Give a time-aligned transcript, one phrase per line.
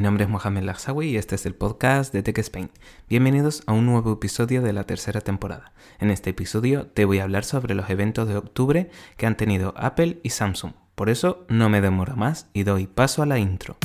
[0.00, 2.70] mi nombre es Mohamed Lagsawi y este es el podcast de Tech Spain.
[3.10, 5.74] Bienvenidos a un nuevo episodio de la tercera temporada.
[5.98, 9.74] En este episodio te voy a hablar sobre los eventos de octubre que han tenido
[9.76, 10.72] Apple y Samsung.
[10.94, 13.76] Por eso no me demoro más y doy paso a la intro.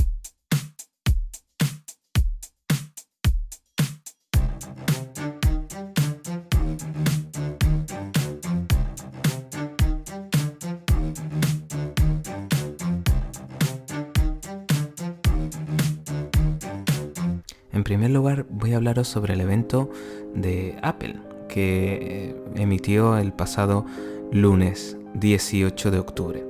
[17.76, 19.92] En primer lugar, voy a hablaros sobre el evento
[20.34, 21.18] de Apple
[21.50, 23.86] que emitió el pasado
[24.32, 26.46] lunes 18 de octubre.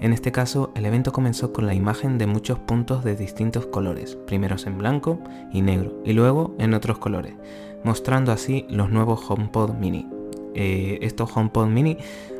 [0.00, 4.16] En este caso, el evento comenzó con la imagen de muchos puntos de distintos colores,
[4.26, 5.20] primeros en blanco
[5.52, 7.34] y negro, y luego en otros colores,
[7.84, 10.08] mostrando así los nuevos HomePod Mini.
[10.54, 11.98] Eh, estos HomePod Mini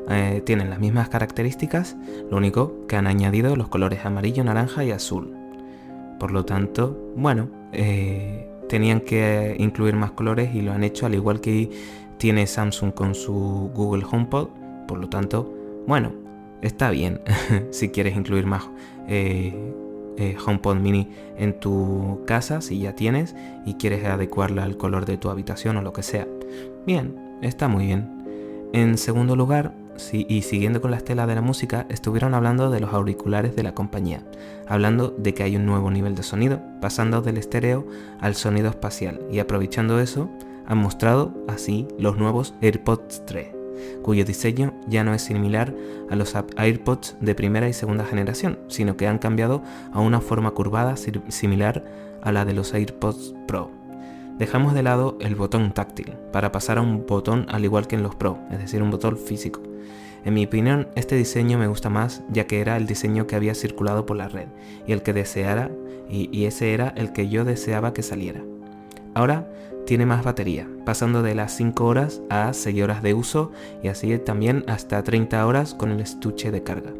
[0.09, 1.95] eh, tienen las mismas características,
[2.31, 5.40] lo único que han añadido los colores amarillo, naranja y azul.
[6.21, 11.15] Por lo tanto, bueno, eh, tenían que incluir más colores y lo han hecho al
[11.15, 11.71] igual que
[12.19, 14.49] tiene Samsung con su Google HomePod.
[14.87, 15.53] Por lo tanto,
[15.87, 16.13] bueno,
[16.61, 17.23] está bien
[17.71, 18.69] si quieres incluir más
[19.09, 19.55] eh,
[20.19, 25.17] eh, HomePod mini en tu casa, si ya tienes y quieres adecuarla al color de
[25.17, 26.29] tu habitación o lo que sea.
[26.87, 28.69] Bien, está muy bien.
[28.75, 29.73] En segundo lugar,
[30.13, 33.75] y siguiendo con la estela de la música, estuvieron hablando de los auriculares de la
[33.75, 34.25] compañía,
[34.67, 37.87] hablando de que hay un nuevo nivel de sonido, pasando del estéreo
[38.21, 40.31] al sonido espacial, y aprovechando eso,
[40.67, 43.49] han mostrado así los nuevos AirPods 3,
[44.03, 45.75] cuyo diseño ya no es similar
[46.09, 50.53] a los AirPods de primera y segunda generación, sino que han cambiado a una forma
[50.53, 51.85] curvada similar
[52.23, 53.71] a la de los AirPods Pro.
[54.39, 58.03] Dejamos de lado el botón táctil para pasar a un botón al igual que en
[58.03, 59.61] los Pro, es decir, un botón físico.
[60.25, 63.55] En mi opinión, este diseño me gusta más ya que era el diseño que había
[63.55, 64.49] circulado por la red
[64.87, 65.71] y el que deseara
[66.11, 68.43] y, ese era el que yo deseaba que saliera.
[69.15, 69.49] Ahora
[69.87, 74.19] tiene más batería, pasando de las 5 horas a 6 horas de uso y así
[74.19, 76.93] también hasta 30 horas con el estuche de carga.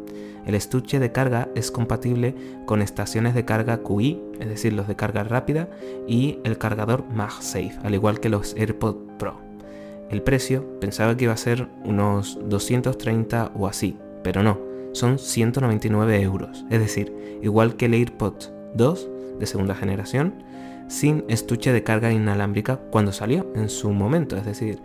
[0.45, 4.95] El estuche de carga es compatible con estaciones de carga QI, es decir, los de
[4.95, 5.69] carga rápida,
[6.07, 9.50] y el cargador MagSafe, al igual que los AirPods Pro.
[10.11, 14.59] El precio pensaba que iba a ser unos 230 o así, pero no,
[14.91, 20.43] son 199 euros, es decir, igual que el AirPods 2 de segunda generación,
[20.89, 24.79] sin estuche de carga inalámbrica cuando salió en su momento, es decir,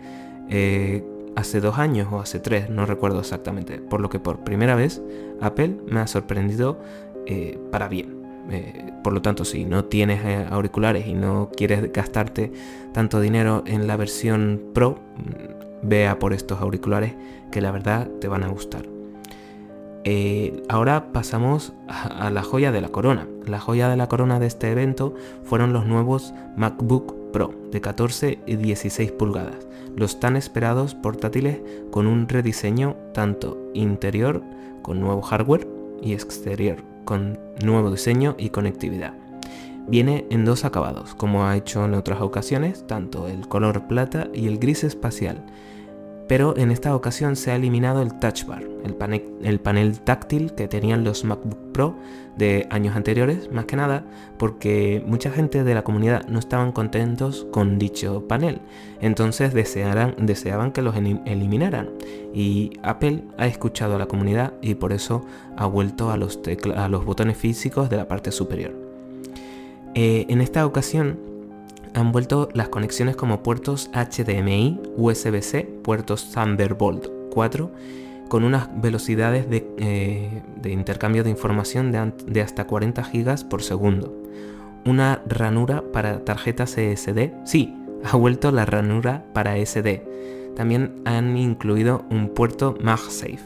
[0.49, 1.05] eh,
[1.35, 5.03] hace dos años o hace tres, no recuerdo exactamente, por lo que por primera vez
[5.41, 6.81] Apple me ha sorprendido
[7.27, 8.16] eh, para bien.
[8.51, 12.53] Eh, por lo tanto, si no tienes eh, auriculares y no quieres gastarte
[12.93, 17.15] tanto dinero en la versión Pro, mm, vea por estos auriculares
[17.51, 18.83] que la verdad te van a gustar.
[20.05, 23.27] Eh, ahora pasamos a, la joya de la corona.
[23.45, 28.39] La joya de la corona de este evento fueron los nuevos MacBook Pro de 14
[28.47, 34.43] y 16 pulgadas, los tan esperados portátiles con un rediseño tanto interior
[34.83, 35.67] con nuevo hardware
[36.01, 39.15] y exterior con nuevo diseño y conectividad.
[39.89, 44.49] Viene en dos acabados, como ha hecho en otras ocasiones, tanto el color plata y
[44.49, 45.47] el gris espacial,
[46.29, 50.53] pero en esta ocasión se ha eliminado el touch bar, el panel, el panel, táctil
[50.55, 51.95] que tenían los MacBook Pro
[52.37, 54.05] de años anteriores, más que nada
[54.39, 58.61] porque mucha gente de la comunidad no estaban contentos con dicho panel,
[59.01, 61.91] entonces deseaban que los eliminaran.
[62.35, 65.25] Y Apple ha escuchado a la comunidad y por eso
[65.57, 66.41] ha vuelto a los,
[66.75, 68.75] a los botones físicos de la parte superior.
[69.95, 71.36] Eh, en esta ocasión
[71.97, 77.73] han vuelto las conexiones como puertos HDMI, USB-C, puertos Thunderbolt 4,
[78.29, 84.15] con unas velocidades de, eh, intercambio de información de, hasta 40 GB por segundo.
[84.85, 87.33] Una ranura para tarjetas SD.
[87.45, 87.75] Sí,
[88.05, 90.53] ha vuelto la ranura para SD.
[90.55, 93.41] También han incluido un puerto MagSafe.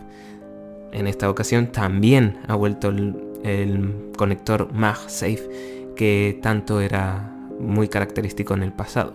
[0.92, 8.54] En esta ocasión también ha vuelto el, el conector MagSafe que tanto era muy característico
[8.54, 9.14] en el pasado.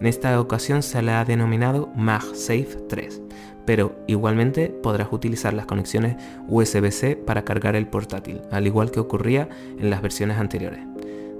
[0.00, 3.22] En esta ocasión se le ha denominado MagSafe 3,
[3.64, 6.16] pero igualmente podrás utilizar las conexiones
[6.48, 9.48] USB-C para cargar el portátil, al igual que ocurría
[9.78, 10.80] en las versiones anteriores.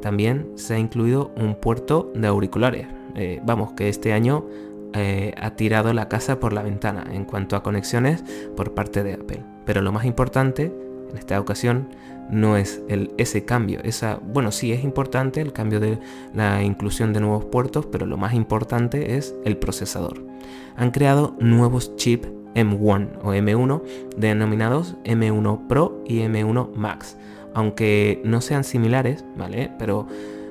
[0.03, 2.87] También se ha incluido un puerto de auriculares.
[3.14, 4.47] Eh, vamos, que este año
[4.93, 8.25] eh, ha tirado la casa por la ventana en cuanto a conexiones
[8.56, 9.43] por parte de Apple.
[9.64, 10.73] Pero lo más importante
[11.11, 11.88] en esta ocasión
[12.31, 13.81] no es el, ese cambio.
[13.84, 15.99] Esa, bueno, sí es importante el cambio de
[16.34, 20.25] la inclusión de nuevos puertos, pero lo más importante es el procesador.
[20.76, 23.82] Han creado nuevos chips M1 o M1
[24.17, 27.17] denominados M1 Pro y M1 Max.
[27.55, 29.70] Aunque no sean similares, ¿vale?
[29.78, 30.06] Pero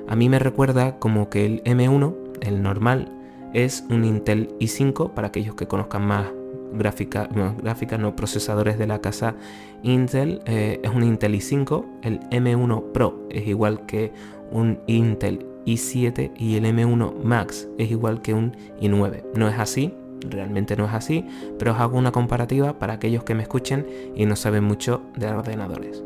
[0.08, 3.10] A mí me recuerda como que el M1, el normal,
[3.52, 6.26] es un Intel i5 para aquellos que conozcan más
[6.72, 7.56] gráfica, no,
[7.98, 9.34] no procesadores de la casa
[9.82, 14.12] Intel, eh, es un Intel i5, el M1 Pro es igual que
[14.50, 19.24] un Intel i7 y el M1 Max es igual que un i9.
[19.34, 21.24] No es así, realmente no es así,
[21.58, 25.26] pero os hago una comparativa para aquellos que me escuchen y no saben mucho de
[25.28, 26.02] ordenadores.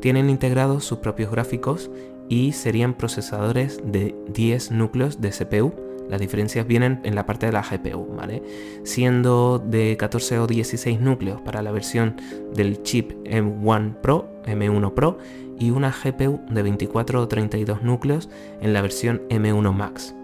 [0.00, 1.90] Tienen integrados sus propios gráficos
[2.28, 5.89] y serían procesadores de 10 núcleos de CPU.
[6.10, 8.42] Las diferencias vienen en la parte de la GPU, ¿vale?
[8.82, 12.16] Siendo de 14 o 16 núcleos para la versión
[12.52, 15.18] del chip M1 Pro, M1 Pro
[15.56, 18.28] y una GPU de 24 o 32 núcleos
[18.60, 20.16] en la versión M1 Max.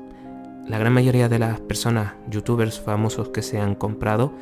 [0.67, 4.32] La gran mayoría de las personas, youtubers famosos que se han comprado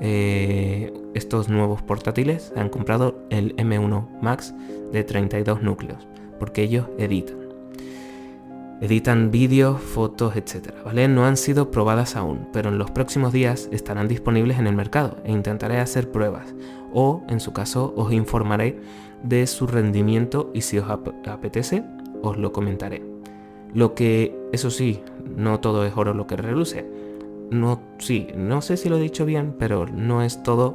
[0.00, 4.54] eh, estos nuevos portátiles, han comprado el M1 Max
[4.92, 6.06] de 32 núcleos,
[6.38, 7.41] porque ellos editan.
[8.82, 10.74] Editan vídeos, fotos, etc.
[10.84, 11.06] ¿vale?
[11.06, 15.18] No han sido probadas aún, pero en los próximos días estarán disponibles en el mercado
[15.22, 16.52] e intentaré hacer pruebas.
[16.92, 18.80] O, en su caso, os informaré
[19.22, 21.84] de su rendimiento y si os apetece,
[22.22, 23.04] os lo comentaré.
[23.72, 25.00] Lo que, eso sí,
[25.36, 26.84] no todo es oro lo que reluce.
[27.52, 30.74] No, sí, no sé si lo he dicho bien, pero no es todo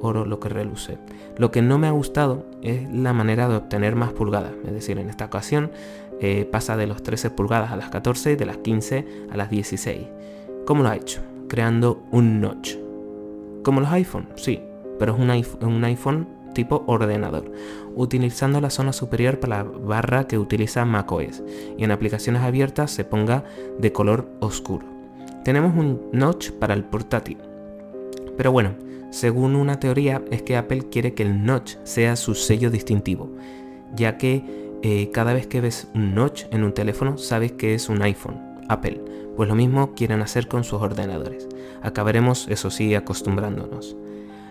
[0.00, 0.98] oro lo que reluce.
[1.36, 4.52] Lo que no me ha gustado es la manera de obtener más pulgadas.
[4.64, 5.70] Es decir, en esta ocasión
[6.22, 9.50] eh, pasa de los 13 pulgadas a las 14 y de las 15 a las
[9.50, 10.06] 16.
[10.64, 11.20] ¿Cómo lo ha hecho?
[11.48, 12.76] Creando un notch.
[13.64, 14.60] Como los iPhone, sí,
[15.00, 17.50] pero es un un iPhone tipo ordenador,
[17.96, 21.42] utilizando la zona superior para la barra que utiliza macOS
[21.76, 23.44] y en aplicaciones abiertas se ponga
[23.78, 24.86] de color oscuro.
[25.44, 27.38] Tenemos un notch para el portátil.
[28.36, 28.74] Pero bueno,
[29.10, 33.28] según una teoría es que Apple quiere que el notch sea su sello distintivo,
[33.94, 37.88] ya que eh, cada vez que ves un notch en un teléfono sabes que es
[37.88, 39.00] un iPhone, Apple.
[39.36, 41.48] Pues lo mismo quieren hacer con sus ordenadores.
[41.82, 43.96] Acabaremos, eso sí, acostumbrándonos.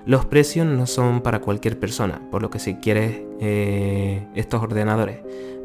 [0.06, 5.20] Los precios no son para cualquier persona, por lo que si quieres eh, estos ordenadores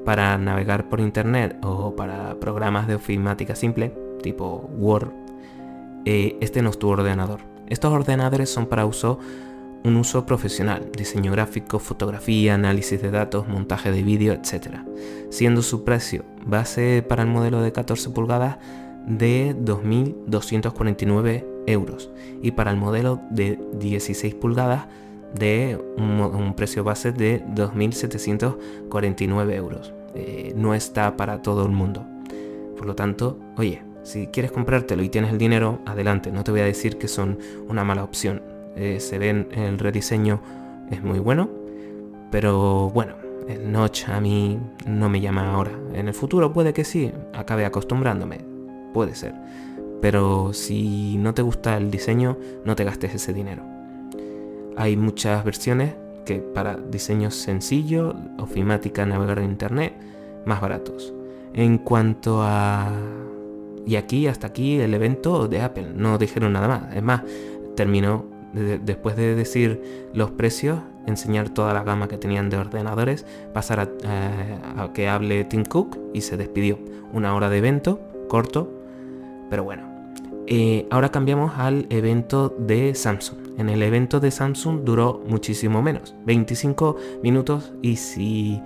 [0.05, 5.11] para navegar por internet o para programas de ofimática simple, tipo Word,
[6.05, 7.41] eh, este no es tu ordenador.
[7.69, 9.19] Estos ordenadores son para uso
[9.87, 14.79] un uso profesional, diseño gráfico, fotografía, análisis de datos, montaje de vídeo, etc.
[15.31, 18.59] Siendo su precio base para el modelo de 14 pulgadas
[19.07, 22.11] de 2.249 euros
[22.43, 24.89] y para el modelo de 16 pulgadas
[25.35, 29.95] de un, precio base de 2.749 euros.
[30.15, 32.05] Eh, no está para todo el mundo.
[32.77, 36.33] Por lo tanto, oye, si quieres comprártelo y tienes el dinero, adelante.
[36.33, 37.39] No te voy a decir que son
[37.69, 38.56] una mala opción.
[38.77, 40.41] Eh, se ven, el rediseño
[40.91, 41.49] es muy bueno,
[42.31, 43.15] pero bueno,
[43.49, 45.73] el notch a mí no me llama ahora.
[45.95, 48.41] En el futuro puede que sí, acabe acostumbrándome.
[48.93, 49.35] Puede ser
[50.01, 53.63] pero si no te gusta el diseño, no te gastes ese dinero.
[54.77, 55.95] Hay muchas versiones
[56.25, 59.95] que para diseño sencillo, ofimática, navegar en internet,
[60.45, 61.15] más baratos.
[61.55, 62.93] En cuanto a...
[63.87, 65.93] Y aquí, hasta aquí, el evento de Apple.
[65.95, 66.95] No dijeron nada más.
[66.95, 67.23] Es más,
[67.77, 73.81] terminó después de decir los precios, enseñar toda la gama que tenían de ordenadores, pasar
[73.81, 76.79] a, a que hable Tim Cook y se despidió.
[77.13, 78.71] Una hora de evento, corto,
[79.49, 79.97] pero bueno,
[80.49, 83.39] eh, ahora cambiamos al evento de Samsung.
[83.59, 88.63] En el evento de Samsung duró muchísimo menos, 25 minutos y si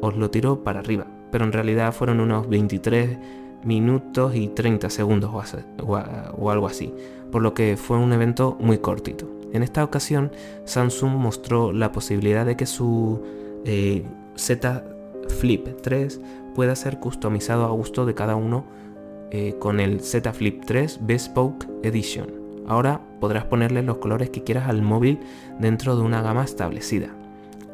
[0.00, 3.18] os lo tiro para arriba, pero en realidad fueron unos 23
[3.64, 5.30] minutos y 30 segundos
[5.82, 6.94] o, algo así,
[7.30, 9.28] por lo que fue un evento muy cortito.
[9.52, 10.30] En esta ocasión,
[10.64, 13.22] Samsung mostró la posibilidad de que su
[13.64, 14.04] eh,
[14.36, 14.84] Z
[15.28, 16.20] Flip 3
[16.54, 18.64] pueda ser customizado a gusto de cada uno
[19.30, 22.26] eh, con el Z Flip 3 Bespoke Edition.
[22.66, 25.20] Ahora podrás ponerle los colores que quieras al móvil
[25.58, 27.08] dentro de una gama establecida.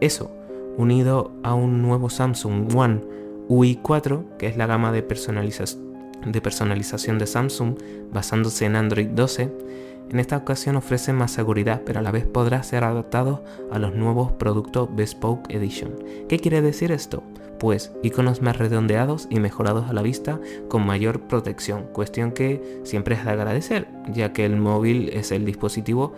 [0.00, 0.30] Eso,
[0.76, 3.00] unido a un nuevo Samsung One
[3.48, 5.02] UI 4, que es la gama de,
[6.24, 7.76] de personalización de Samsung
[8.12, 9.50] basándose en Android 12,
[10.10, 13.94] en esta ocasión ofrece más seguridad, pero a la vez podrá ser adaptado a los
[13.94, 15.92] nuevos productos Bespoke Edition.
[16.28, 17.22] ¿Qué quiere decir esto?
[17.58, 20.38] pues iconos más redondeados y mejorados a la vista
[20.68, 25.46] con mayor protección, cuestión que siempre es de agradecer, ya que el móvil es el
[25.46, 26.12] dispositivo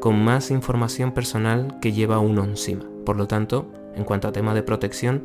[0.00, 2.84] con más información personal que lleva uno encima.
[3.04, 5.22] Por lo tanto, en cuanto a tema de protección,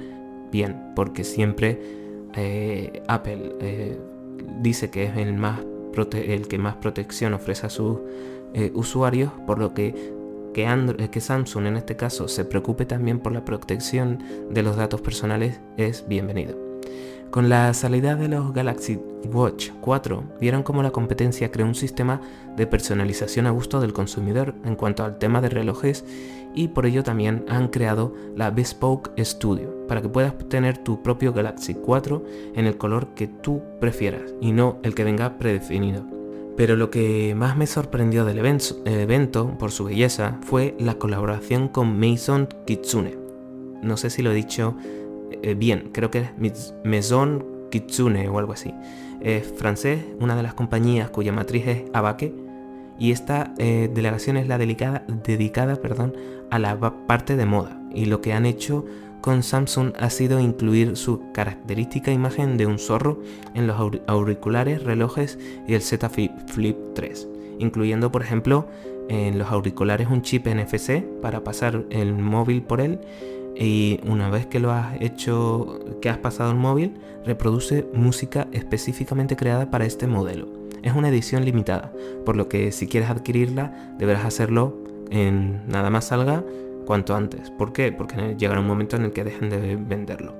[0.52, 1.80] bien, porque siempre
[2.36, 3.98] eh, Apple eh,
[4.62, 5.62] dice que es el, más
[6.14, 8.00] el que más protección ofrece a sus
[8.54, 10.14] eh, usuarios, por lo que
[10.54, 14.78] que, Android, que Samsung en este caso se preocupe también por la protección de los
[14.78, 16.73] datos personales es bienvenido.
[17.34, 19.00] Con la salida de los Galaxy
[19.34, 22.22] Watch 4, vieron cómo la competencia creó un sistema
[22.56, 26.06] de personalización a gusto del consumidor en cuanto al tema de relojes
[26.54, 31.34] y por ello también han creado la Bespoke Studio para que puedas tener tu propio
[31.34, 32.24] Galaxy 4
[32.54, 36.06] en el color que tú prefieras y no el que venga predefinido.
[36.56, 38.38] Pero lo que más me sorprendió del
[38.86, 43.18] evento, por su belleza, fue la colaboración con Maison Kitsune.
[43.82, 44.78] No sé si lo he dicho
[45.42, 48.74] eh, bien, creo que es Maison Kitsune o algo así.
[49.22, 52.34] Es francés, una de las compañías cuya matriz es Abaque,
[53.00, 56.16] y esta eh, delegación es la dedicada perdón,
[56.52, 57.82] a la parte de moda.
[57.94, 58.86] Y lo que han hecho
[59.22, 63.22] con Samsung ha sido incluir su característica imagen de un zorro
[63.54, 67.28] en los auriculares, relojes y el Z Flip 3,
[67.60, 68.68] incluyendo por ejemplo
[69.10, 73.00] en los auriculares un chip NFC para pasar el móvil por él
[73.56, 76.94] y una vez que lo has hecho, que has pasado el móvil,
[77.26, 80.48] reproduce música específicamente creada para este modelo.
[80.82, 81.94] Es una edición limitada,
[82.26, 84.78] por lo que si quieres adquirirla deberás hacerlo
[85.12, 86.44] en nada más salga
[86.86, 87.52] cuanto antes.
[87.52, 87.92] ¿Por qué?
[87.92, 90.36] Porque llegará un momento en el que dejen de venderlo.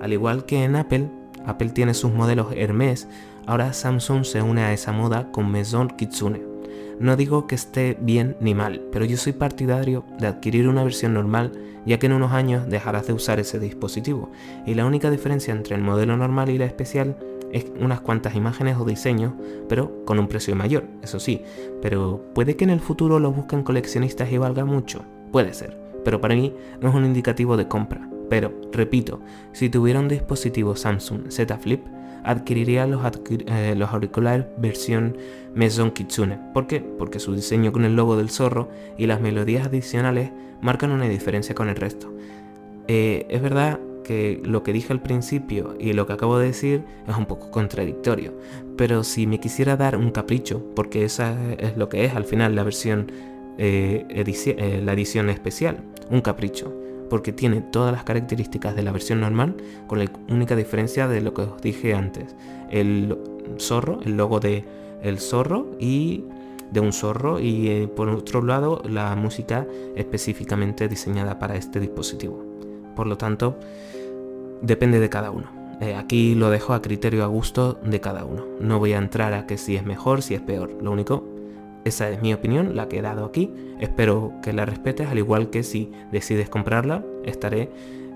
[0.00, 1.10] Al igual que en Apple,
[1.44, 3.08] Apple tiene sus modelos Hermes,
[3.46, 6.51] ahora Samsung se une a esa moda con Maison Kitsune.
[6.98, 11.14] No digo que esté bien ni mal, pero yo soy partidario de adquirir una versión
[11.14, 11.52] normal
[11.86, 14.30] ya que en unos años dejarás de usar ese dispositivo.
[14.66, 17.16] Y la única diferencia entre el modelo normal y la especial
[17.52, 19.34] es unas cuantas imágenes o diseños,
[19.68, 21.42] pero con un precio mayor, eso sí,
[21.82, 26.20] pero puede que en el futuro lo busquen coleccionistas y valga mucho, puede ser, pero
[26.20, 28.08] para mí no es un indicativo de compra.
[28.30, 29.20] Pero, repito,
[29.52, 31.84] si tuviera un dispositivo Samsung Z Flip,
[32.24, 35.16] adquiriría los, eh, los, auriculares versión
[35.54, 36.38] Maison Kitsune.
[36.54, 36.80] ¿Por qué?
[36.80, 41.54] Porque su diseño con el logo del zorro y las melodías adicionales marcan una diferencia
[41.54, 42.12] con el resto.
[42.88, 46.82] Eh, es verdad que lo que dije al principio y lo que acabo de decir
[47.06, 48.34] es un poco contradictorio,
[48.76, 52.56] pero si me quisiera dar un capricho, porque esa es lo que es al final
[52.56, 53.12] la versión,
[53.58, 56.81] eh, la edición especial, un capricho
[57.12, 59.54] porque tiene todas las características de la versión normal,
[59.86, 62.34] con la única diferencia de lo que os dije antes.
[62.70, 63.18] El
[63.58, 64.64] zorro, el logo de
[65.02, 66.24] el zorro y
[66.70, 72.42] de un zorro y eh, por otro lado la música específicamente diseñada para este dispositivo.
[72.96, 73.58] Por lo tanto,
[74.62, 75.50] depende de cada uno.
[75.82, 78.46] Eh, aquí lo dejo a criterio a gusto de cada uno.
[78.58, 80.78] No voy a entrar a que si es mejor, si es peor.
[80.80, 81.28] Lo único
[81.84, 83.52] esa es mi opinión, la que he dado aquí.
[83.80, 87.70] Espero que la respetes, al igual que si decides comprarla, estaré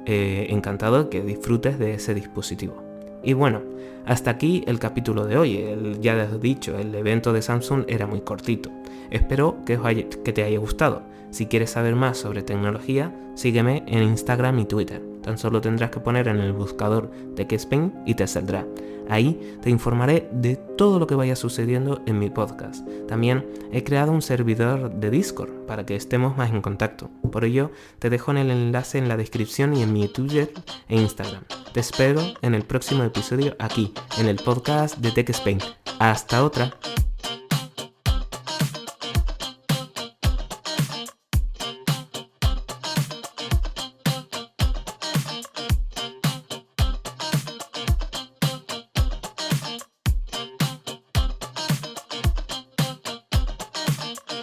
[0.06, 2.85] eh, encantado de que disfrutes de ese dispositivo.
[3.26, 3.60] Y bueno,
[4.06, 5.56] hasta aquí el capítulo de hoy.
[5.56, 8.70] El, ya he dicho, el evento de Samsung era muy cortito.
[9.10, 11.02] Espero que, que te haya gustado.
[11.30, 15.02] Si quieres saber más sobre tecnología, sígueme en Instagram y Twitter.
[15.22, 18.64] Tan solo tendrás que poner en el buscador TechSpain y te saldrá.
[19.08, 22.86] Ahí te informaré de todo lo que vaya sucediendo en mi podcast.
[23.08, 27.10] También he creado un servidor de Discord para que estemos más en contacto.
[27.32, 30.52] Por ello, te dejo en el enlace en la descripción y en mi Twitter
[30.88, 31.42] e Instagram.
[31.76, 35.58] Te espero en el próximo episodio aquí, en el podcast de TechSpain.
[35.98, 36.74] Hasta otra.